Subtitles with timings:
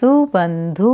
[0.00, 0.90] Subandhu.